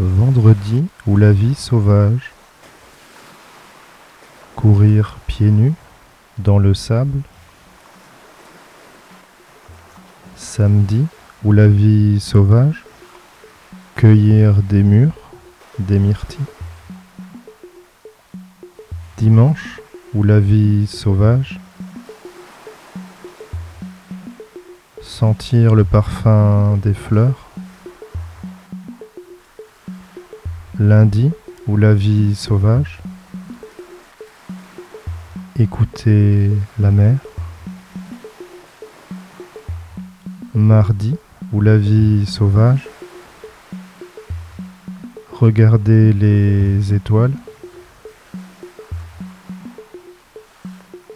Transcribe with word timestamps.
Vendredi 0.00 0.84
ou 1.08 1.16
la 1.16 1.32
vie 1.32 1.56
sauvage. 1.56 2.30
Courir 4.54 5.18
pieds 5.26 5.50
nus 5.50 5.74
dans 6.38 6.60
le 6.60 6.72
sable. 6.72 7.22
Samedi 10.36 11.04
ou 11.44 11.50
la 11.50 11.66
vie 11.66 12.20
sauvage. 12.20 12.84
Cueillir 13.96 14.62
des 14.62 14.84
murs, 14.84 15.18
des 15.80 15.98
myrtilles. 15.98 16.38
Dimanche 19.16 19.80
ou 20.14 20.22
la 20.22 20.38
vie 20.38 20.86
sauvage. 20.86 21.58
Sentir 25.02 25.74
le 25.74 25.82
parfum 25.82 26.78
des 26.84 26.94
fleurs. 26.94 27.48
Lundi 30.80 31.32
ou 31.66 31.76
la 31.76 31.92
vie 31.92 32.36
sauvage. 32.36 33.00
Écouter 35.58 36.52
la 36.78 36.92
mer. 36.92 37.16
Mardi 40.54 41.16
ou 41.52 41.60
la 41.60 41.76
vie 41.76 42.26
sauvage. 42.26 42.88
Regarder 45.32 46.12
les 46.12 46.94
étoiles. 46.94 47.34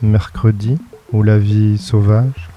Mercredi 0.01 0.77
ou 1.13 1.23
la 1.23 1.39
vie 1.39 1.79
sauvage. 1.79 2.51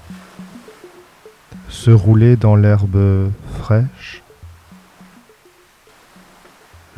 Se 1.68 1.92
rouler 1.92 2.34
dans 2.34 2.56
l'herbe 2.56 3.30
fraîche. 3.60 4.24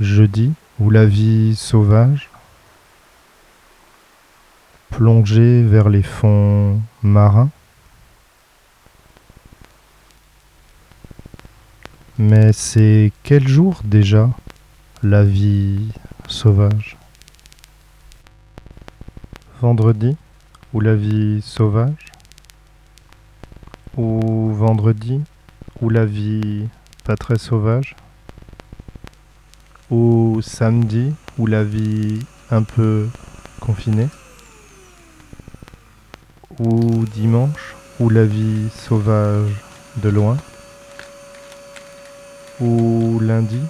Jeudi 0.00 0.52
ou 0.78 0.90
la 0.90 1.04
vie 1.06 1.56
sauvage. 1.56 2.30
Plonger 4.90 5.64
vers 5.64 5.88
les 5.88 6.04
fonds 6.04 6.80
marins. 7.02 7.50
Mais 12.16 12.52
c'est 12.52 13.12
quel 13.24 13.48
jour 13.48 13.80
déjà 13.82 14.30
la 15.02 15.24
vie 15.24 15.88
sauvage? 16.28 16.96
Vendredi 19.60 20.16
ou 20.72 20.80
la 20.80 20.94
vie 20.94 21.42
sauvage? 21.42 22.12
Ou 23.96 24.52
vendredi 24.52 25.20
ou 25.80 25.90
la 25.90 26.04
vie 26.04 26.68
pas 27.02 27.16
très 27.16 27.38
sauvage? 27.38 27.96
Ou 29.90 30.40
samedi 30.42 31.14
ou 31.38 31.46
la 31.46 31.64
vie 31.64 32.18
un 32.50 32.62
peu 32.62 33.06
confinée 33.60 34.08
Ou 36.58 37.04
dimanche 37.06 37.74
ou 38.00 38.10
la 38.10 38.24
vie 38.24 38.68
sauvage 38.70 39.52
de 39.96 40.08
loin 40.08 40.36
Ou 42.60 43.18
lundi 43.20 43.60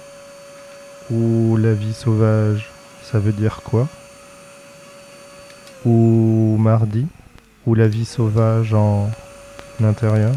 ou 1.11 1.57
la 1.57 1.73
vie 1.73 1.93
sauvage 1.93 2.69
ça 3.11 3.17
veut 3.17 3.31
dire 3.31 3.61
quoi? 3.63 3.87
Ou 5.83 6.57
mardi 6.59 7.07
ou 7.65 7.73
la 7.73 7.87
vie 7.87 8.05
sauvage 8.05 8.75
en 8.75 9.09
intérieur? 9.83 10.33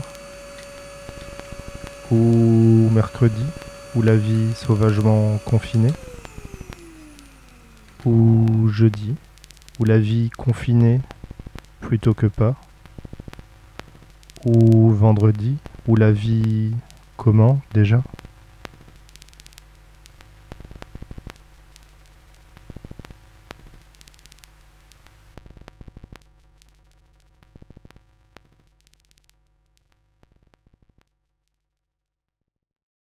Ou 2.10 2.88
mercredi 2.90 3.44
ou 3.94 4.02
la 4.02 4.16
vie 4.16 4.54
sauvagement 4.54 5.38
confinée 5.44 5.92
Ou 8.04 8.68
jeudi 8.68 9.14
ou 9.78 9.84
la 9.84 9.98
vie 9.98 10.30
confinée 10.30 11.00
plutôt 11.80 12.14
que 12.14 12.26
pas 12.26 12.56
Ou 14.44 14.90
vendredi 14.90 15.56
ou 15.86 15.96
la 15.96 16.12
vie 16.12 16.72
comment 17.16 17.60
déjà? 17.74 18.02